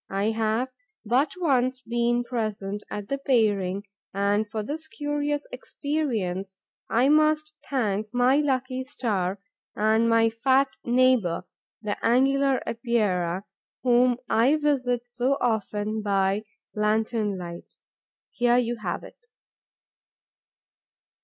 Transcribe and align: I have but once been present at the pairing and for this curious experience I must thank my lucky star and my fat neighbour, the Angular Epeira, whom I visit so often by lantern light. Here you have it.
I 0.09 0.31
have 0.31 0.71
but 1.05 1.33
once 1.37 1.81
been 1.81 2.23
present 2.23 2.81
at 2.89 3.07
the 3.07 3.19
pairing 3.19 3.83
and 4.15 4.49
for 4.49 4.63
this 4.63 4.87
curious 4.87 5.45
experience 5.51 6.57
I 6.89 7.07
must 7.09 7.53
thank 7.69 8.07
my 8.11 8.37
lucky 8.37 8.83
star 8.83 9.37
and 9.75 10.09
my 10.09 10.31
fat 10.31 10.69
neighbour, 10.83 11.43
the 11.83 12.03
Angular 12.03 12.63
Epeira, 12.65 13.43
whom 13.83 14.17
I 14.27 14.55
visit 14.55 15.07
so 15.07 15.37
often 15.39 16.01
by 16.01 16.45
lantern 16.73 17.37
light. 17.37 17.75
Here 18.31 18.57
you 18.57 18.77
have 18.77 19.03
it. 19.03 19.27